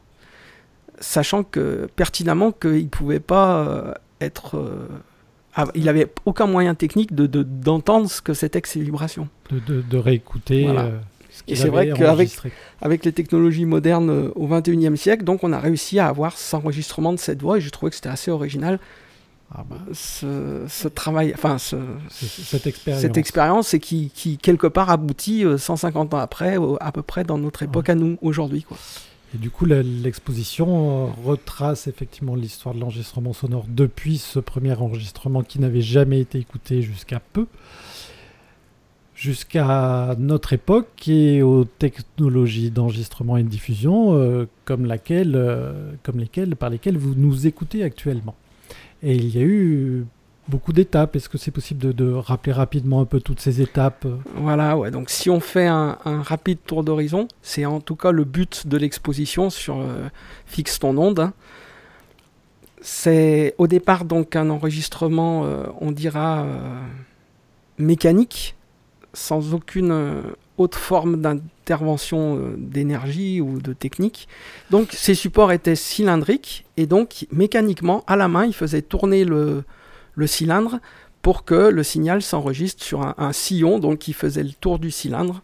sachant 1.01 1.43
que 1.43 1.89
pertinemment 1.98 2.53
qu'il 2.53 2.84
ne 2.84 2.89
pouvait 2.89 3.20
pas 3.20 3.96
être 4.22 4.58
ah, 5.55 5.65
il 5.75 5.86
n'avait 5.86 6.08
aucun 6.25 6.48
moyen 6.48 6.75
technique 6.75 7.13
d'entendre 7.13 7.43
de, 7.43 7.43
d'entendre 7.43 8.10
ce 8.10 8.22
que 8.22 8.34
c'était 8.34 8.62
que 8.62 8.70
ces 8.70 8.81
vibrations. 8.81 9.27
De, 9.50 9.81
de 9.81 9.98
réécouter. 9.98 10.67
Euh, 10.67 10.98
et 11.48 11.55
c'est 11.55 11.67
vrai 11.67 11.91
qu'avec 11.91 12.29
avec 12.81 13.03
les 13.03 13.12
technologies 13.12 13.65
modernes 13.65 14.10
euh, 14.10 14.31
au 14.36 14.48
21e 14.48 14.96
siècle, 14.96 15.24
donc 15.24 15.43
on 15.43 15.51
a 15.51 15.60
réussi 15.60 16.00
à 16.00 16.08
avoir 16.08 16.38
cet 16.38 16.53
enregistrement 16.53 17.12
de 17.12 17.20
cette 17.20 17.41
voix 17.41 17.58
et 17.58 17.62
je 17.62 17.70
trouvais 17.70 17.89
que 17.89 17.96
c'était 17.96 18.10
assez 18.10 18.31
original. 18.31 18.79
Ah 19.53 19.65
bah. 19.70 19.75
ce, 19.91 20.63
ce, 20.70 20.88
travail, 20.88 21.34
enfin 21.36 21.58
ce, 21.58 21.75
cette 22.10 22.67
expérience, 22.67 23.01
cette 23.01 23.17
expérience 23.17 23.74
et 23.74 23.81
qui, 23.81 24.10
qui, 24.15 24.38
quelque 24.38 24.67
part 24.67 24.89
aboutit 24.89 25.43
150 25.58 26.13
euh, 26.13 26.15
ans 26.15 26.20
après, 26.22 26.55
à 26.79 26.91
peu 26.93 27.01
près 27.01 27.25
dans 27.25 27.38
notre 27.38 27.62
époque 27.63 27.89
à 27.89 27.96
nous 27.96 28.17
aujourd'hui, 28.22 28.63
quoi. 28.63 28.77
Et 29.33 29.38
du 29.38 29.50
coup, 29.50 29.65
l'exposition 29.65 31.07
euh, 31.07 31.11
retrace 31.23 31.88
effectivement 31.88 32.35
l'histoire 32.35 32.75
de 32.75 32.81
l'enregistrement 32.81 33.31
sonore 33.31 33.65
depuis 33.69 34.17
ce 34.17 34.39
premier 34.39 34.73
enregistrement 34.73 35.41
qui 35.41 35.59
n'avait 35.59 35.81
jamais 35.81 36.19
été 36.19 36.38
écouté 36.38 36.81
jusqu'à 36.81 37.21
peu, 37.21 37.47
jusqu'à 39.15 40.15
notre 40.19 40.51
époque 40.51 41.07
et 41.07 41.41
aux 41.43 41.63
technologies 41.63 42.71
d'enregistrement 42.71 43.38
et 43.38 43.43
de 43.43 43.47
diffusion 43.47 44.15
euh, 44.15 44.47
comme, 44.65 44.85
laquelle, 44.85 45.35
euh, 45.35 45.93
comme 46.03 46.19
lesquelles, 46.19 46.57
par 46.57 46.69
lesquelles 46.69 46.97
vous 46.97 47.15
nous 47.15 47.47
écoutez 47.47 47.83
actuellement. 47.83 48.35
Et 49.01 49.15
il 49.15 49.33
y 49.33 49.38
a 49.38 49.43
eu 49.43 50.05
beaucoup 50.48 50.74
d'étapes. 50.74 51.15
Est-ce 51.15 51.29
que 51.29 51.38
c'est 51.38 51.51
possible 51.51 51.93
de, 51.93 52.12
rappeler 52.12 52.53
rapidement 52.53 53.01
un 53.01 53.05
peu 53.05 53.19
toutes 53.19 53.39
ces 53.39 53.62
étapes 53.62 54.05
Voilà, 54.36 54.77
ouais. 54.77 54.91
Donc 54.91 55.10
si 55.10 55.29
on 55.29 55.39
fait 55.39 55.67
un, 55.67 55.98
rapide 56.03 56.60
tour 56.65 56.83
d'horizon, 56.83 57.27
c'est 57.41 57.65
en 57.65 57.79
tout 57.79 57.95
cas 57.95 58.12
le 58.12 58.24
but 58.24 58.67
de 58.67 58.77
l'exposition 58.77 59.50
sur 59.50 59.79
euh, 59.79 60.07
Fixe 60.45 60.79
ton 60.79 60.98
onde. 60.98 61.19
Hein. 61.19 61.33
C'est 62.81 63.55
au 63.57 63.67
départ 63.67 64.05
donc 64.05 64.36
un 64.36 64.50
enregistrement, 64.50 65.45
euh, 65.45 65.65
on 65.79 65.91
dira, 65.91 66.43
euh, 66.43 66.81
mécanique, 67.77 68.55
sans 69.13 69.53
aucune 69.53 70.24
autre 70.57 70.77
forme 70.77 71.19
d'intervention 71.19 72.53
d'énergie 72.57 73.41
ou 73.41 73.60
de 73.60 73.74
technique. 73.74 74.27
Donc 74.69 74.89
ces 74.93 75.15
supports 75.15 75.51
étaient 75.51 75.75
cylindriques 75.75 76.65
et 76.77 76.86
donc 76.86 77.27
mécaniquement, 77.31 78.03
à 78.07 78.15
la 78.15 78.27
main, 78.29 78.45
il 78.45 78.53
faisait 78.53 78.81
tourner 78.81 79.25
le, 79.25 79.65
le 80.15 80.27
cylindre 80.27 80.80
pour 81.22 81.46
que 81.46 81.70
le 81.70 81.84
signal 81.84 82.22
s'enregistre 82.22 82.84
sur 82.84 83.01
un, 83.01 83.34
sillon 83.34 83.80
donc 83.80 84.00
qui 84.00 84.13
faisait 84.13 84.44
le 84.44 84.53
tour 84.53 84.80
du 84.80 84.91
cylindre 84.91 85.41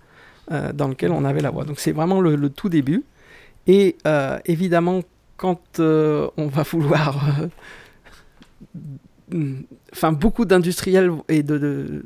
euh, 0.51 0.73
dans 0.73 0.87
lequel 0.87 1.11
on 1.11 1.23
avait 1.23 1.41
la 1.41 1.51
voix. 1.51 1.65
Donc 1.65 1.79
c'est 1.79 1.91
vraiment 1.91 2.19
le, 2.19 2.49
tout 2.49 2.69
début. 2.69 3.03
Et 3.67 3.97
euh, 4.07 4.39
évidemment, 4.45 5.01
quand 5.35 5.79
euh, 5.79 6.29
on 6.37 6.47
va 6.47 6.63
vouloir... 6.71 7.19
Enfin, 9.91 10.13
beaucoup 10.13 10.45
d'industriels 10.45 11.11
et 11.27 11.43
de, 11.43 12.05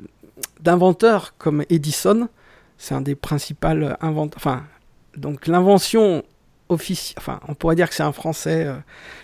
d'inventeurs 0.60 1.36
comme 1.38 1.64
Edison, 1.70 2.28
c'est 2.78 2.96
un 2.96 3.02
des 3.02 3.16
principaux 3.16 3.68
inventeurs... 4.02 4.38
Enfin, 4.38 4.64
donc 5.16 5.48
l'invention 5.48 6.24
enfin, 7.18 7.40
on 7.48 7.54
pourrait 7.54 7.76
dire 7.76 7.90
que 7.90 7.96
c'est 7.96 8.04
un 8.04 8.12
Français, 8.12 8.66
euh, 8.66 8.76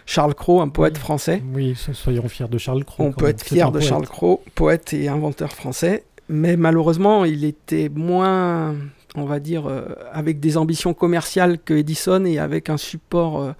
Charles 0.06 0.36
Cros, 0.36 0.62
un 0.62 0.70
poète 0.70 0.98
français. 0.98 1.42
Oui, 1.54 1.76
soyons 1.94 2.28
fiers 2.28 2.48
de 2.48 2.58
Charles 2.58 2.84
Cros. 2.86 3.04
On 3.04 3.12
peut 3.12 3.28
être 3.28 3.44
fier 3.44 3.72
de 3.72 3.80
Charles 3.80 4.08
Cros, 4.08 4.44
poète 4.56 4.94
et 4.94 5.08
inventeur 5.08 5.52
français, 5.54 6.04
mais 6.30 6.58
malheureusement, 6.58 7.26
il 7.26 7.46
était 7.46 7.90
moins, 7.90 8.76
on 9.16 9.26
va 9.26 9.40
dire, 9.40 9.68
euh, 9.68 9.96
avec 10.12 10.40
des 10.40 10.58
ambitions 10.58 10.94
commerciales 10.94 11.60
que 11.60 11.74
Edison 11.74 12.26
et 12.26 12.40
avec 12.40 12.70
un 12.70 12.78
support 12.78 13.54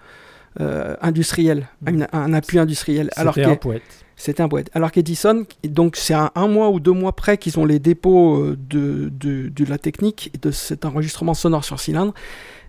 euh, 0.60 0.96
industriel, 1.02 1.68
mm. 1.82 2.06
un, 2.12 2.34
appui 2.34 2.60
industriel. 2.60 3.10
C'était 3.16 3.46
un 3.46 3.56
poète. 3.56 3.84
C'était 4.16 4.42
un 4.42 4.50
poète. 4.50 4.72
Alors 4.74 4.92
qu'Edison, 4.92 5.46
donc 5.64 5.96
c'est 5.96 6.16
un, 6.16 6.32
un, 6.34 6.48
mois 6.48 6.70
ou 6.72 6.80
deux 6.80 6.92
mois 6.92 7.16
près 7.16 7.38
qu'ils 7.38 7.60
ont 7.60 7.66
les 7.66 7.78
dépôts 7.78 8.56
de, 8.56 9.10
de, 9.10 9.50
de, 9.50 9.66
la 9.66 9.78
technique 9.78 10.32
et 10.34 10.40
de 10.40 10.50
cet 10.50 10.86
enregistrement 10.86 11.36
sonore 11.36 11.64
sur 11.64 11.80
cylindre. 11.80 12.14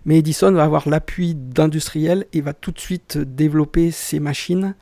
Mais 0.05 0.17
Edison 0.19 0.51
va 0.51 0.63
avoir 0.63 0.87
l'appui 0.87 1.35
d'industriels 1.35 2.25
et 2.33 2.41
va 2.41 2.53
tout 2.53 2.71
de 2.71 2.79
suite 2.79 3.17
développer 3.17 3.91
ses 3.91 4.19
machines, 4.19 4.75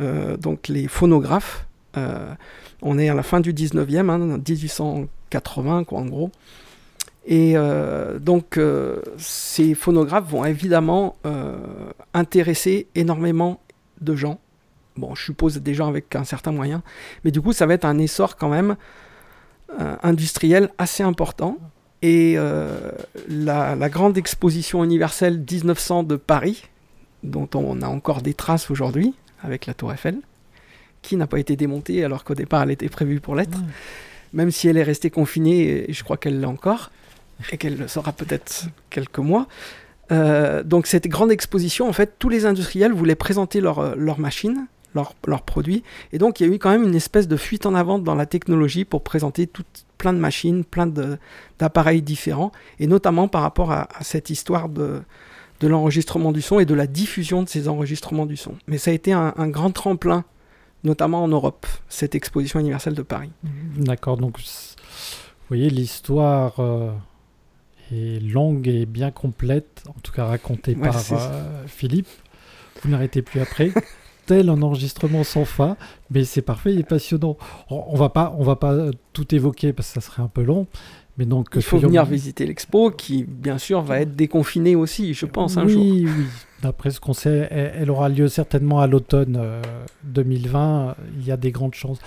euh, 0.00 0.36
donc 0.36 0.68
les 0.68 0.88
phonographes. 0.88 1.66
Euh, 1.96 2.34
on 2.82 2.98
est 2.98 3.08
à 3.08 3.14
la 3.14 3.22
fin 3.22 3.40
du 3.40 3.52
19e, 3.52 4.10
hein, 4.10 4.38
1880 4.38 5.84
quoi, 5.84 6.00
en 6.00 6.06
gros. 6.06 6.30
Et 7.26 7.52
euh, 7.54 8.18
donc 8.18 8.58
ces 9.18 9.74
phonographes 9.74 10.28
vont 10.28 10.44
évidemment 10.44 11.16
intéresser 12.14 12.88
énormément 12.94 13.60
de 14.00 14.16
gens. 14.16 14.40
Bon, 14.96 15.14
je 15.14 15.24
suppose 15.24 15.58
des 15.58 15.74
gens 15.74 15.88
avec 15.88 16.14
un 16.16 16.24
certain 16.24 16.52
moyen. 16.52 16.82
Mais 17.24 17.30
du 17.30 17.40
coup, 17.40 17.52
ça 17.52 17.66
va 17.66 17.74
être 17.74 17.84
un 17.84 17.98
essor 17.98 18.36
quand 18.36 18.48
même 18.48 18.76
industriel 20.02 20.70
assez 20.78 21.02
important. 21.02 21.58
Et 22.02 22.34
euh, 22.36 22.78
la, 23.28 23.88
grande 23.88 24.16
exposition 24.16 24.82
universelle 24.82 25.38
1900 25.38 26.04
de 26.04 26.16
Paris, 26.16 26.64
dont 27.22 27.48
on 27.54 27.82
a 27.82 27.86
encore 27.86 28.22
des 28.22 28.34
traces 28.34 28.70
aujourd'hui, 28.70 29.14
avec 29.42 29.66
la 29.66 29.74
tour 29.74 29.92
Eiffel, 29.92 30.18
qui 31.02 31.16
n'a 31.16 31.26
pas 31.26 31.38
été 31.38 31.56
démontée 31.56 32.04
alors 32.04 32.24
qu'au 32.24 32.34
départ 32.34 32.62
elle 32.62 32.70
était 32.70 32.88
prévue 32.88 33.20
pour 33.20 33.34
l'être, 33.34 33.58
même 34.32 34.50
si 34.50 34.68
elle 34.68 34.78
est 34.78 34.82
restée 34.82 35.10
confinée, 35.10 35.90
et 35.90 35.92
je 35.92 36.04
crois 36.04 36.16
qu'elle 36.16 36.40
l'est 36.40 36.46
encore, 36.46 36.90
et 37.52 37.58
qu'elle 37.58 37.76
le 37.76 37.88
sera 37.88 38.12
peut-être 38.12 38.66
quelques 38.90 39.18
mois. 39.18 39.46
Euh, 40.12 40.62
donc 40.62 40.86
cette 40.86 41.06
grande 41.06 41.30
exposition, 41.30 41.88
en 41.88 41.92
fait, 41.92 42.16
tous 42.18 42.28
les 42.28 42.46
industriels 42.46 42.92
voulaient 42.92 43.14
présenter 43.14 43.60
leurs 43.60 43.96
leur 43.96 44.18
machines, 44.18 44.66
leurs 44.94 45.42
produits, 45.42 45.84
et 46.12 46.18
donc 46.18 46.40
il 46.40 46.48
y 46.48 46.50
a 46.50 46.54
eu 46.54 46.58
quand 46.58 46.70
même 46.70 46.82
une 46.82 46.96
espèce 46.96 47.28
de 47.28 47.36
fuite 47.36 47.64
en 47.64 47.74
avant 47.74 47.98
dans 47.98 48.16
la 48.16 48.26
technologie 48.26 48.84
pour 48.84 49.02
présenter 49.04 49.46
toutes 49.46 49.86
plein 50.00 50.12
de 50.14 50.18
machines, 50.18 50.64
plein 50.64 50.86
d'appareils 51.58 52.02
différents, 52.02 52.52
et 52.78 52.86
notamment 52.86 53.28
par 53.28 53.42
rapport 53.42 53.70
à, 53.70 53.86
cette 54.00 54.30
histoire 54.30 54.68
de, 54.70 55.02
de 55.60 55.68
l'enregistrement 55.68 56.32
du 56.32 56.40
son 56.40 56.58
et 56.58 56.64
de 56.64 56.74
la 56.74 56.86
diffusion 56.86 57.42
de 57.42 57.48
ces 57.48 57.68
enregistrements 57.68 58.26
du 58.26 58.36
son. 58.36 58.54
Mais 58.66 58.78
ça 58.78 58.90
a 58.90 58.94
été 58.94 59.12
un, 59.12 59.48
grand 59.48 59.70
tremplin, 59.70 60.24
notamment 60.84 61.22
en 61.22 61.28
Europe, 61.28 61.66
cette 61.88 62.14
exposition 62.14 62.58
universelle 62.58 62.94
de 62.94 63.02
Paris. 63.02 63.30
D'accord, 63.76 64.16
donc 64.16 64.38
vous 64.38 64.44
voyez, 65.48 65.68
l'histoire 65.68 66.58
euh, 66.60 66.90
est 67.92 68.20
longue 68.20 68.68
et 68.68 68.86
bien 68.86 69.10
complète, 69.10 69.84
en 69.88 70.00
tout 70.00 70.12
cas 70.12 70.26
racontée 70.26 70.74
par 70.74 70.96
euh, 71.12 71.64
Philippe. 71.66 72.08
Vous 72.82 72.90
n'arrêtez 72.90 73.22
plus 73.22 73.40
après. 73.40 73.72
un 74.30 74.62
enregistrement 74.62 75.24
sans 75.24 75.44
fin, 75.44 75.76
mais 76.10 76.24
c'est 76.24 76.42
parfait 76.42 76.74
et 76.74 76.82
passionnant. 76.82 77.36
On, 77.68 77.96
va 77.96 78.08
pas, 78.08 78.34
on 78.38 78.44
va 78.44 78.56
pas 78.56 78.90
tout 79.12 79.34
évoquer 79.34 79.72
parce 79.72 79.88
que 79.88 79.94
ça 79.94 80.00
serait 80.00 80.22
un 80.22 80.28
peu 80.28 80.42
long, 80.42 80.66
Mais 81.20 81.26
donc, 81.26 81.48
il 81.54 81.60
faut 81.60 81.76
venir 81.76 82.06
visiter 82.06 82.46
l'expo 82.46 82.90
qui, 82.90 83.24
bien 83.24 83.58
sûr, 83.58 83.82
va 83.82 84.00
être 84.00 84.16
déconfinée 84.16 84.74
aussi, 84.74 85.12
je 85.12 85.26
pense, 85.26 85.58
un 85.58 85.68
jour. 85.68 85.82
Oui, 85.82 86.06
oui. 86.06 86.24
D'après 86.62 86.90
ce 86.90 86.98
qu'on 86.98 87.12
sait, 87.12 87.46
elle, 87.50 87.90
aura 87.90 88.08
lieu 88.08 88.26
certainement 88.28 88.80
à 88.80 88.86
l'automne 88.86 89.38
2020. 90.04 90.96
Il 91.18 91.26
y 91.26 91.30
a 91.30 91.36
des 91.36 91.50
grandes 91.50 91.74
chances. 91.74 91.98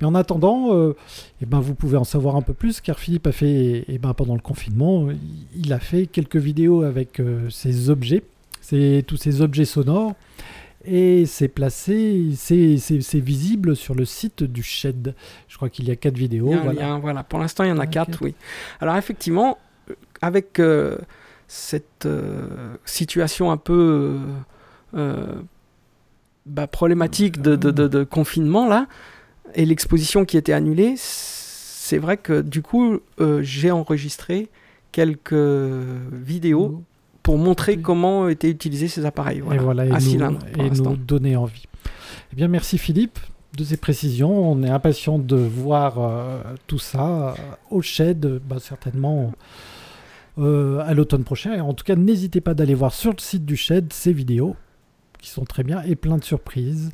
Mais 0.00 0.06
en 0.06 0.14
attendant, 0.14 0.70
eh 1.42 1.46
ben, 1.46 1.58
vous 1.58 1.74
pouvez 1.74 1.96
en 1.96 2.04
savoir 2.04 2.36
un 2.36 2.42
peu 2.42 2.54
plus 2.54 2.80
car 2.80 3.00
Philippe 3.00 3.26
a 3.26 3.32
fait, 3.32 3.84
eh 3.88 3.98
ben, 3.98 4.14
pendant 4.14 4.34
le 4.34 4.40
confinement, 4.40 5.08
il 5.56 5.72
a 5.72 5.80
fait 5.80 6.06
quelques 6.06 6.36
vidéos 6.36 6.82
avec 6.82 7.20
ses 7.48 7.90
objets, 7.90 8.22
tous 9.04 9.16
ces 9.16 9.42
objets 9.42 9.64
sonores 9.64 10.14
et 10.84 11.26
c'est 11.26 11.48
placé, 11.48 12.30
c'est 12.36 13.20
visible 13.20 13.76
sur 13.76 13.94
le 13.94 14.04
site 14.04 14.42
du 14.42 14.62
Shed. 14.62 15.14
Je 15.48 15.56
crois 15.56 15.68
qu'il 15.68 15.86
y 15.86 15.90
a 15.90 15.96
quatre 15.96 16.16
vidéos. 16.16 16.54
voilà. 17.00 17.22
Pour 17.22 17.38
l'instant, 17.38 17.64
il 17.64 17.68
y 17.68 17.72
en 17.72 17.78
a 17.78 17.86
quatre, 17.86 18.18
oui. 18.22 18.34
Alors 18.80 18.96
effectivement, 18.96 19.58
euh, 19.90 19.94
avec 20.22 20.58
euh, 20.58 20.96
cette 21.48 22.06
euh, 22.06 22.76
situation 22.84 23.50
un 23.50 23.58
peu 23.58 24.18
bah, 26.46 26.66
problématique 26.66 27.42
de, 27.42 27.56
de, 27.56 28.04
confinement 28.04 28.66
là, 28.66 28.86
et 29.54 29.66
l'exposition 29.66 30.24
qui 30.24 30.38
était 30.38 30.54
annulée, 30.54 30.94
c'est 30.96 31.98
vrai 31.98 32.16
que 32.16 32.40
du 32.40 32.62
coup, 32.62 33.00
j'ai 33.40 33.70
enregistré 33.70 34.48
quelques 34.92 35.34
vidéos 36.10 36.82
pour 37.30 37.38
montrer 37.38 37.76
comment 37.76 38.28
étaient 38.28 38.50
utilisés 38.50 38.88
ces 38.88 39.06
appareils 39.06 39.38
voilà, 39.38 39.60
et, 39.62 39.64
voilà, 39.64 40.32
et, 40.58 40.68
nous, 40.68 40.96
donner 40.96 41.36
envie. 41.36 41.62
Eh 42.32 42.34
bien, 42.34 42.48
merci 42.48 42.76
Philippe 42.76 43.20
de 43.56 43.62
ces 43.62 43.76
précisions. 43.76 44.50
On 44.50 44.64
est 44.64 44.68
impatient 44.68 45.20
de 45.20 45.36
voir 45.36 46.00
euh, 46.00 46.42
tout 46.66 46.80
ça 46.80 47.28
euh, 47.28 47.34
au 47.70 47.82
Shed, 47.82 48.40
bah, 48.48 48.56
certainement 48.58 49.30
euh, 50.38 50.82
à 50.84 50.92
l'automne 50.92 51.22
prochain. 51.22 51.54
Et 51.54 51.60
en 51.60 51.72
tout 51.72 51.84
cas, 51.84 51.94
n'hésitez 51.94 52.40
pas 52.40 52.54
d'aller 52.54 52.74
voir 52.74 52.92
sur 52.92 53.12
le 53.12 53.20
site 53.20 53.44
du 53.44 53.54
Shed 53.54 53.92
ces 53.92 54.12
vidéos 54.12 54.56
qui 55.20 55.30
sont 55.30 55.44
très 55.44 55.62
bien 55.62 55.82
et 55.82 55.94
plein 55.94 56.16
de 56.16 56.24
surprises. 56.24 56.90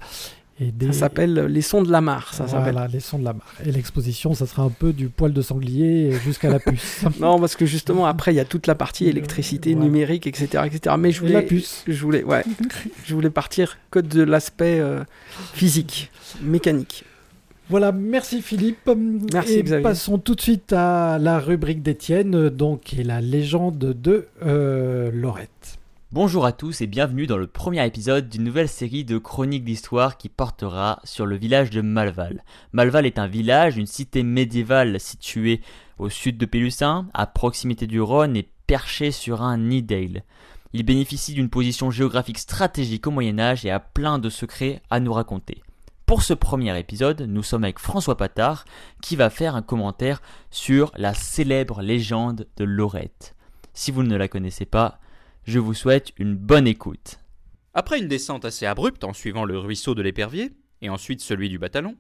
Ça 0.59 0.93
s'appelle 0.93 1.35
Les 1.35 1.61
Sons 1.61 1.83
de 1.83 1.93
la 1.93 2.01
Mare. 2.01 2.33
Ça 2.33 2.45
voilà, 2.45 2.89
Les 2.89 3.01
Sons 3.01 3.19
de 3.19 3.25
la 3.25 3.35
Mare. 3.35 3.53
Et 3.65 3.71
l'exposition, 3.71 4.33
ça 4.35 4.47
sera 4.47 4.63
un 4.63 4.71
peu 4.71 4.93
du 4.93 5.09
poil 5.09 5.33
de 5.33 5.43
sanglier 5.43 6.13
jusqu'à 6.25 6.49
la 6.49 6.59
puce. 6.59 7.05
non, 7.21 7.39
parce 7.39 7.57
que 7.57 7.67
justement, 7.67 8.07
après, 8.07 8.33
il 8.33 8.37
y 8.37 8.41
a 8.41 8.45
toute 8.47 8.67
la 8.67 8.75
partie 8.75 9.07
électricité, 9.07 9.75
numérique, 9.75 10.27
etc., 10.27 10.65
etc. 10.67 10.97
Mais 10.99 11.13
je 11.13 11.21
voulais, 11.21 11.35
la 11.35 11.43
puce. 11.43 11.85
Je 11.87 12.03
voulais, 12.03 12.25
ouais, 12.25 12.43
je 13.05 13.15
voulais 13.15 13.31
partir 13.31 13.79
que 13.91 13.99
de 13.99 14.23
l'aspect 14.23 14.81
euh, 14.81 15.05
physique, 15.53 16.11
mécanique. 16.43 17.05
Voilà, 17.69 17.93
merci 17.93 18.43
Philippe. 18.43 18.91
Merci 19.33 19.55
et 19.55 19.63
Xavier. 19.63 19.83
Passons 19.83 20.19
tout 20.19 20.37
de 20.37 20.41
suite 20.41 20.73
à 20.73 21.19
la 21.19 21.39
rubrique 21.39 21.83
d'Étienne, 21.83 22.49
donc, 22.49 22.95
et 22.95 23.03
la 23.03 23.21
légende 23.21 23.79
de 23.79 24.29
euh, 24.45 25.11
Lorette. 25.13 25.79
Bonjour 26.17 26.47
à 26.47 26.53
tous 26.53 26.81
et 26.81 26.87
bienvenue 26.87 27.27
dans 27.27 27.37
le 27.37 27.47
premier 27.47 27.87
épisode 27.87 28.31
d'une 28.31 28.45
nouvelle 28.45 28.71
série 28.71 29.05
de 29.05 29.19
chroniques 29.19 29.65
d'histoire 29.67 30.17
qui 30.17 30.31
portera 30.31 30.99
sur 31.05 31.27
le 31.27 31.37
village 31.37 31.69
de 31.69 31.83
Malval. 31.83 32.43
Malval 32.73 33.05
est 33.05 33.19
un 33.19 33.27
village, 33.27 33.77
une 33.77 33.85
cité 33.85 34.23
médiévale 34.23 34.99
située 34.99 35.61
au 35.99 36.09
sud 36.09 36.39
de 36.39 36.47
Pélussin, 36.47 37.07
à 37.13 37.27
proximité 37.27 37.87
du 37.87 38.01
Rhône 38.01 38.35
et 38.35 38.49
perché 38.67 39.11
sur 39.11 39.43
un 39.43 39.59
nid 39.59 39.83
d'Aile. 39.83 40.25
Il 40.73 40.85
bénéficie 40.85 41.35
d'une 41.35 41.51
position 41.51 41.91
géographique 41.91 42.39
stratégique 42.39 43.07
au 43.07 43.11
Moyen 43.11 43.39
Âge 43.39 43.67
et 43.67 43.71
a 43.71 43.79
plein 43.79 44.19
de 44.19 44.31
secrets 44.31 44.81
à 44.89 45.01
nous 45.01 45.13
raconter. 45.13 45.63
Pour 46.07 46.23
ce 46.23 46.33
premier 46.33 46.79
épisode, 46.79 47.27
nous 47.29 47.43
sommes 47.43 47.65
avec 47.65 47.79
François 47.79 48.17
Patard 48.17 48.65
qui 49.03 49.17
va 49.17 49.29
faire 49.29 49.55
un 49.55 49.61
commentaire 49.61 50.23
sur 50.51 50.93
la 50.97 51.13
célèbre 51.13 51.83
légende 51.83 52.47
de 52.57 52.65
Lorette. 52.65 53.35
Si 53.75 53.91
vous 53.91 54.03
ne 54.03 54.17
la 54.17 54.29
connaissez 54.29 54.65
pas, 54.65 54.99
je 55.47 55.61
vous 55.61 55.75
souhaite 55.75 56.13
une 56.19 56.35
bonne 56.35 56.67
écoute. 56.67 57.21
Après 57.73 58.01
une 58.01 58.09
descente 58.09 58.45
assez 58.45 58.67
abrupte 58.67 59.05
en 59.05 59.13
suivant 59.13 59.45
le 59.45 59.59
ruisseau 59.59 59.95
de 59.95 60.03
l'épervier, 60.03 60.51
et 60.83 60.89
ensuite 60.89 61.21
celui 61.21 61.49
du 61.49 61.59
Batalon, 61.59 61.97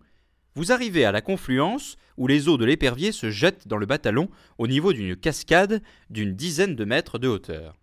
vous 0.56 0.72
arrivez 0.72 1.04
à 1.04 1.12
la 1.12 1.20
confluence 1.20 1.96
où 2.16 2.26
les 2.26 2.48
eaux 2.48 2.56
de 2.56 2.64
l'épervier 2.64 3.12
se 3.12 3.30
jettent 3.30 3.68
dans 3.68 3.76
le 3.76 3.86
Batalon 3.86 4.28
au 4.58 4.66
niveau 4.66 4.92
d'une 4.92 5.14
cascade 5.14 5.80
d'une 6.10 6.34
dizaine 6.34 6.74
de 6.74 6.84
mètres 6.84 7.18
de 7.18 7.28
hauteur. 7.28 7.76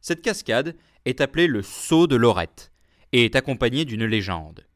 Cette 0.00 0.22
cascade 0.22 0.76
est 1.04 1.20
appelée 1.20 1.48
le 1.48 1.62
Saut 1.62 2.06
de 2.06 2.16
Lorette 2.16 2.70
et 3.12 3.24
est 3.24 3.34
accompagnée 3.34 3.84
d'une 3.84 4.04
légende. 4.04 4.66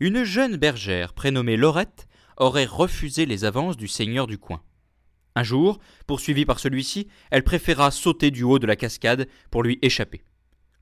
Une 0.00 0.24
jeune 0.24 0.56
bergère 0.56 1.12
prénommée 1.12 1.56
Lorette 1.58 2.08
aurait 2.38 2.64
refusé 2.64 3.26
les 3.26 3.44
avances 3.44 3.76
du 3.76 3.88
seigneur 3.88 4.26
du 4.26 4.38
coin. 4.38 4.62
Un 5.38 5.44
jour, 5.44 5.78
poursuivie 6.08 6.44
par 6.44 6.58
celui-ci, 6.58 7.06
elle 7.30 7.44
préféra 7.44 7.92
sauter 7.92 8.32
du 8.32 8.42
haut 8.42 8.58
de 8.58 8.66
la 8.66 8.74
cascade 8.74 9.28
pour 9.52 9.62
lui 9.62 9.78
échapper. 9.82 10.24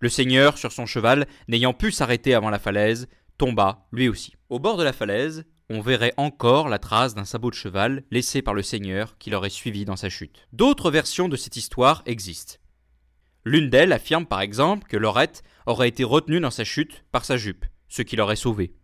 Le 0.01 0.09
seigneur, 0.09 0.57
sur 0.57 0.73
son 0.73 0.87
cheval, 0.87 1.27
n'ayant 1.47 1.75
pu 1.75 1.93
s'arrêter 1.93 2.33
avant 2.33 2.49
la 2.49 2.59
falaise, 2.59 3.07
tomba 3.37 3.87
lui 3.93 4.09
aussi. 4.09 4.33
Au 4.49 4.59
bord 4.59 4.79
de 4.79 4.83
la 4.83 4.95
falaise, 4.95 5.45
on 5.69 5.83
verrait 5.83 6.15
encore 6.17 6.71
la 6.71 6.79
trace 6.79 7.15
d'un 7.15 7.27
sabot 7.27 7.51
de 7.51 7.55
cheval 7.55 8.05
laissé 8.11 8.41
par 8.41 8.55
le 8.55 8.63
seigneur 8.63 9.19
qui 9.19 9.29
l'aurait 9.29 9.51
suivi 9.51 9.85
dans 9.85 9.97
sa 9.97 10.09
chute. 10.09 10.49
D'autres 10.55 10.91
versions 10.91 11.29
de 11.29 11.37
cette 11.37 11.59
histoire 11.59 12.03
existent. 12.07 12.55
L'une 13.45 13.69
d'elles 13.69 13.93
affirme 13.93 14.25
par 14.25 14.41
exemple 14.41 14.89
que 14.89 14.97
Laurette 14.97 15.43
aurait 15.67 15.91
été 15.91 16.03
retenue 16.03 16.41
dans 16.41 16.51
sa 16.51 16.65
chute 16.65 17.05
par 17.13 17.27
sa 17.27 17.37
jupe, 17.37 17.67
ce 17.89 18.01
qui 18.01 18.17
l'aurait 18.17 18.37
sauvée. 18.37 18.75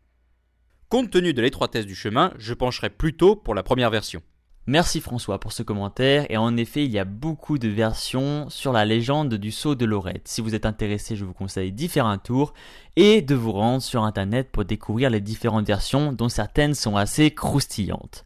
Compte 0.91 1.11
tenu 1.11 1.33
de 1.33 1.41
l'étroitesse 1.41 1.87
du 1.87 1.95
chemin, 1.95 2.35
je 2.37 2.53
pencherai 2.53 2.91
plutôt 2.91 3.37
pour 3.37 3.55
la 3.55 3.63
première 3.63 3.89
version. 3.89 4.23
Merci 4.69 5.01
François 5.01 5.41
pour 5.41 5.51
ce 5.51 5.65
commentaire 5.65 6.25
et 6.31 6.37
en 6.37 6.57
effet 6.57 6.85
il 6.85 6.93
y 6.93 7.01
a 7.01 7.05
beaucoup 7.05 7.59
de 7.59 7.67
versions 7.67 8.49
sur 8.49 8.73
la 8.73 8.85
légende 8.85 9.35
du 9.35 9.51
saut 9.51 9.75
de 9.75 9.85
Lorette. 9.85 10.29
Si 10.29 10.41
vous 10.41 10.55
êtes 10.55 10.67
intéressé 10.67 11.17
je 11.17 11.25
vous 11.25 11.33
conseille 11.33 11.73
d'y 11.73 11.89
faire 11.89 12.07
un 12.07 12.19
tour 12.19 12.55
et 12.95 13.23
de 13.23 13.35
vous 13.35 13.51
rendre 13.51 13.83
sur 13.83 14.05
internet 14.05 14.51
pour 14.53 14.65
découvrir 14.65 15.11
les 15.11 15.21
différentes 15.21 15.67
versions 15.67 16.13
dont 16.13 16.29
certaines 16.29 16.75
sont 16.75 16.97
assez 16.97 17.33
croustillantes. 17.33 18.25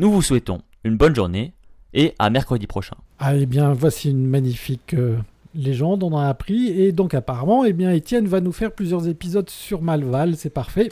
Nous 0.00 0.10
vous 0.10 0.20
souhaitons 0.20 0.62
une 0.82 0.96
bonne 0.96 1.14
journée 1.14 1.52
et 1.94 2.12
à 2.18 2.28
mercredi 2.28 2.66
prochain. 2.66 2.96
Ah 3.20 3.36
eh 3.36 3.46
bien 3.46 3.72
voici 3.72 4.10
une 4.10 4.26
magnifique 4.26 4.94
euh, 4.94 5.16
légende, 5.54 6.02
on 6.02 6.12
en 6.12 6.18
a 6.18 6.26
appris 6.26 6.70
et 6.70 6.90
donc 6.90 7.14
apparemment 7.14 7.64
eh 7.64 7.72
bien 7.72 7.92
Étienne 7.92 8.26
va 8.26 8.40
nous 8.40 8.50
faire 8.50 8.72
plusieurs 8.72 9.06
épisodes 9.06 9.48
sur 9.48 9.80
Malval, 9.80 10.36
c'est 10.36 10.50
parfait. 10.50 10.88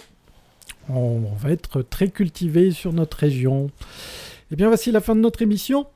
on 0.88 1.22
va 1.40 1.50
être 1.50 1.82
très 1.82 2.06
cultivé 2.06 2.70
sur 2.70 2.92
notre 2.92 3.16
région. 3.16 3.68
Eh 4.52 4.56
bien, 4.56 4.68
voici 4.68 4.92
la 4.92 5.00
fin 5.00 5.16
de 5.16 5.20
notre 5.20 5.42
émission. 5.42 5.86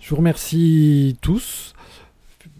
Je 0.00 0.10
vous 0.10 0.16
remercie 0.16 1.16
tous. 1.20 1.72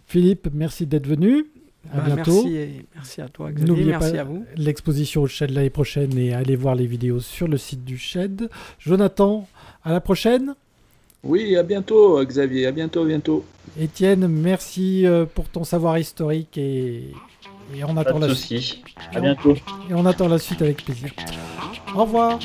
Philippe, 0.07 0.49
merci 0.53 0.87
d'être 0.87 1.07
venu. 1.07 1.47
À 1.93 1.97
bah, 1.97 2.03
bientôt. 2.15 2.45
Merci, 2.45 2.85
merci 2.95 3.21
à 3.21 3.29
toi, 3.29 3.51
Xavier. 3.51 3.85
Merci 3.85 4.19
à 4.19 4.25
vous. 4.25 4.45
L'exposition 4.57 5.23
au 5.23 5.27
Shed 5.27 5.51
l'année 5.51 5.71
prochaine 5.71 6.17
et 6.17 6.33
allez 6.33 6.55
voir 6.55 6.77
les 6.77 6.87
vidéos 6.87 7.19
sur 7.19 7.49
le 7.49 7.57
site 7.57 7.85
du 7.85 7.99
Shed. 7.99 8.49
Jonathan, 8.79 9.49
à 9.83 9.91
la 9.91 10.01
prochaine. 10.01 10.55
Oui, 11.25 11.57
à 11.57 11.65
bientôt, 11.65 12.25
Xavier. 12.25 12.67
À 12.67 12.73
bientôt, 12.73 13.05
bientôt. 13.05 13.45
Étienne, 13.81 14.29
merci 14.29 15.07
euh, 15.07 15.25
pour 15.25 15.49
ton 15.49 15.65
savoir 15.65 15.99
historique 15.99 16.57
et, 16.57 17.13
on 17.89 17.97
attend 17.97 18.21
la 18.21 18.33
suite. 18.35 18.79
À 19.13 19.21
bientôt. 19.21 19.55
Et 19.91 19.95
on 19.95 20.07
attend 20.07 20.29
la 20.29 20.39
suite 20.39 20.63
avec 20.63 20.85
plaisir. 20.85 21.11
Au 21.97 22.03
revoir. 22.03 22.39